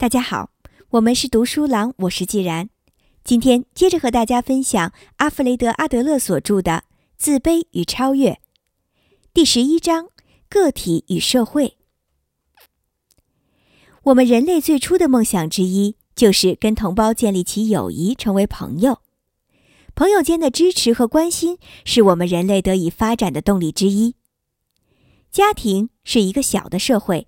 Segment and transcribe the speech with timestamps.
[0.00, 0.52] 大家好，
[0.90, 2.70] 我们是读书郎，我是既然。
[3.24, 6.70] 今天接着和大家分享阿弗雷德·阿德勒所著的
[7.16, 8.30] 《自卑与超越》
[9.34, 10.10] 第十一章：
[10.48, 11.78] 个体与社会。
[14.04, 19.00] 我们人类最初的梦想之一，就是跟同胞建立起友谊，成为朋友。
[19.96, 24.14] 朋友间的支持和关心，是我们人类得以发展的动力之一。
[25.32, 27.26] 家庭是一个小的社会。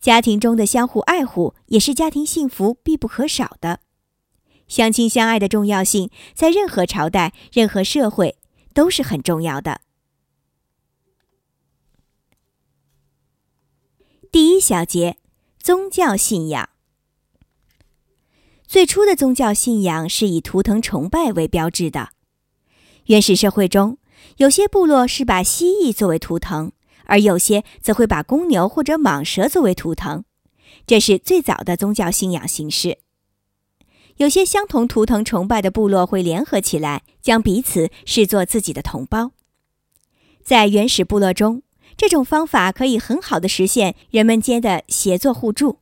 [0.00, 3.80] 家庭中的相互爱护也是家庭幸福必不可少的。
[4.66, 8.38] 相亲相爱的重要性，在任何朝代、任何社会
[8.72, 9.82] 都是很重要的。
[14.32, 15.16] 第一小节：
[15.58, 16.70] 宗教信仰。
[18.66, 22.10] 最初的宗教信仰是以图腾崇拜为标志的。
[23.06, 23.98] 原始社会中，
[24.36, 26.70] 有些部落是把蜥蜴作为图腾。
[27.10, 30.24] 而有些则会把公牛或者蟒蛇作为图腾，
[30.86, 32.98] 这是最早的宗教信仰形式。
[34.18, 39.32] 有些相同图腾崇拜的部落会联合起来，将彼此视作自己的同胞。
[40.44, 41.62] 在原始部落中，
[41.96, 45.80] 这种方法可以很好的实现人们间的协作互助。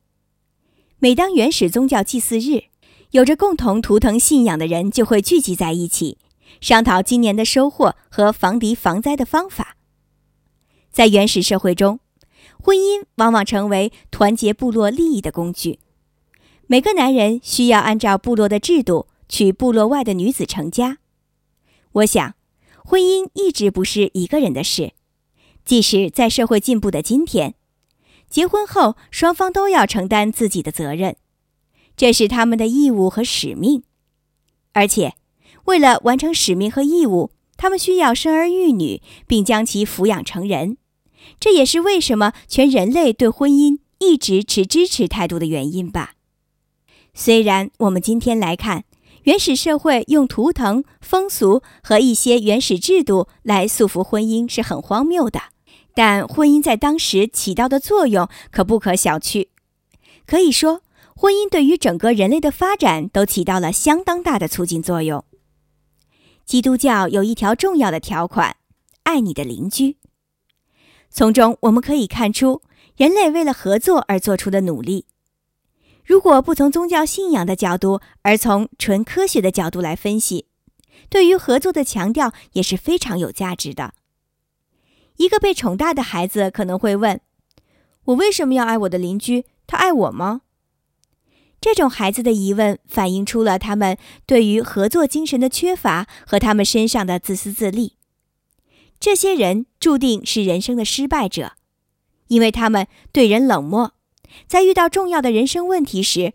[0.97, 2.63] 每当原始宗教祭祀日，
[3.11, 6.17] 有着共同图腾信仰的人就会聚集在一起，
[6.59, 9.75] 商讨今年的收获和防敌防灾的方法。
[10.91, 11.99] 在原始社会中，
[12.61, 15.79] 婚姻往往成为团结部落利益的工具。
[16.67, 20.99] 每个男人需要按照部落的制度娶部落外的女子成家。
[21.93, 22.35] 我想，
[22.83, 24.93] 婚姻一直不是一个人的事。
[25.65, 27.53] 即使在社会进步的今天，
[28.29, 31.15] 结婚后双方都要承担自己的责任，
[31.95, 33.83] 这是他们的义务和使命。
[34.73, 35.15] 而且，
[35.65, 40.77] 为了完成使命和义务，他们需要生儿育女，并将其抚养成人。
[41.41, 46.13] 这也是为什么全人类对婚姻一直持支持态度的原因吧。
[47.13, 48.85] 虽然我们今天来看，
[49.23, 55.41] 原始社会用图腾、风俗和一些原始制度来束缚婚姻是很荒谬的，
[55.93, 59.47] 但婚姻在当时起到的作用可不可小觑。
[60.25, 60.81] 可以说，
[61.13, 65.25] 婚姻对于整个人类的发展都起到了相当大的促进作用。
[66.49, 68.55] 基督教有一条重要的条款：
[69.03, 69.97] 爱你的邻居。
[71.11, 72.63] 从中我们可以看出，
[72.97, 75.05] 人类为了合作而做出的努力。
[76.03, 80.47] 如果不从宗教信仰的角度，而从纯科学的角度来分析，
[81.07, 83.93] 对于合作的强调也是非常有价值的。
[85.17, 87.21] 一个被宠大的孩子可能会问
[88.05, 89.45] ：“我为什么要爱我的邻居？
[89.67, 90.41] 他爱我吗？”
[91.61, 97.97] 这种孩子的疑问反映出了他们对于合作精神的缺乏和他们身上的自私自利。
[98.99, 101.53] 这些人注定是人生的失败者，
[102.27, 103.93] 因为他们对人冷漠，
[104.47, 106.33] 在遇到重要的人生问题时，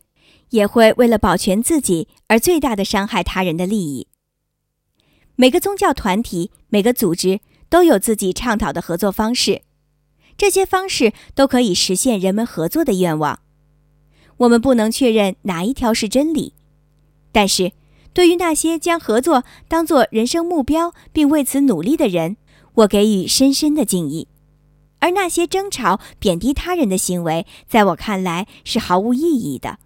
[0.50, 4.08] 也会为了保全自己而最大的伤害他人的利益。
[5.36, 9.62] 每个宗教团体、每个组织都有自己倡导的合作方式，
[10.36, 13.40] 这些方式都可以实现人们合作的愿望。
[14.38, 16.52] 我们不能确认哪一条是真理，
[17.32, 17.72] 但是
[18.12, 22.36] 对于那些将合作当作人生目标并为此努力的人，
[22.74, 24.26] 我给予深深的敬意，
[24.98, 29.78] 而那些争吵、贬低他人的行为，在我看来是毫无意义的。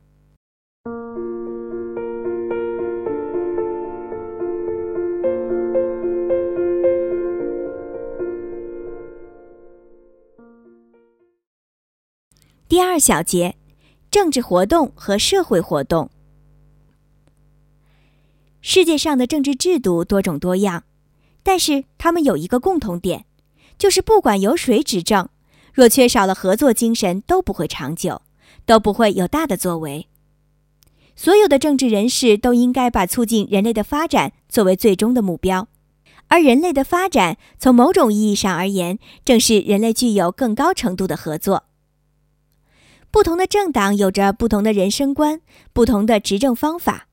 [12.69, 13.57] 第二小节：
[14.11, 16.11] 政治活动和社会活动。
[18.61, 20.85] 世界上的政治制度多种多样。
[21.45, 23.25] 但是他们有一个共同点，
[23.79, 25.31] 就是不管由谁执政，
[25.73, 28.21] 若缺少了合作精神，都不会长久，
[28.67, 30.09] 都不会有大的作为。
[31.17, 35.69] 所有的政治人士都应该把促进人类的发展作为最终的目标，
[36.27, 41.68] 而人类的发展从某种意义上而言，正是人类具有更高程度的合作。
[43.11, 45.41] 不同的政党有着不同的人生观，
[45.73, 47.09] 不同的执政方法，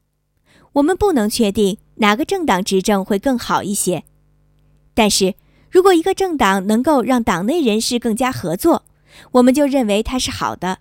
[0.74, 4.04] 我们不能确定哪个政党执政会更好一些。
[4.94, 5.36] 但是
[5.70, 8.84] 如果一个政党能够让党内人士更加合作，
[9.32, 10.80] 我们就认为它是好的。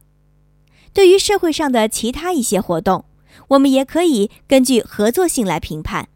[0.93, 3.05] 对于社会上的其他一些活动，
[3.49, 6.09] 我们也可以根据合作性来评判。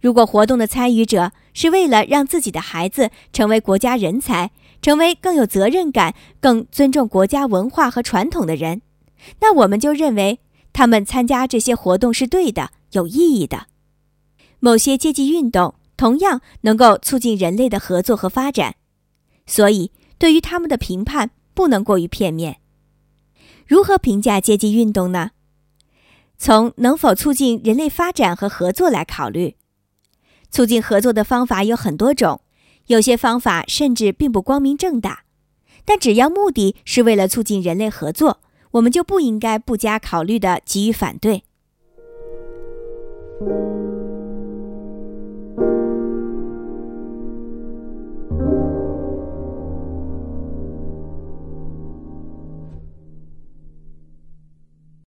[0.00, 4.50] 如果活动的参与者是为了让自己的孩子成为国家人才，
[4.82, 8.82] 成为更有责任感、更尊重国家文化和传统的人，
[9.40, 10.40] 那我们就认为
[10.74, 13.68] 他们参加这些活动是对的、有意义的。
[14.60, 15.76] 某些阶级运动。
[15.94, 18.74] 同样能够促进人类的合作和发展，
[19.46, 22.58] 所以对于他们的评判不能过于片面。
[23.68, 25.30] 如何评价阶级运动呢？
[26.36, 29.54] 从能否促进人类发展和合作来考虑。
[30.50, 32.40] 促进合作的方法有很多种，
[32.86, 35.24] 有些方法甚至并不光明正大。
[35.84, 38.40] 但只要目的是为了促进人类合作，
[38.72, 41.42] 我们就不应该不加考虑地给予反对。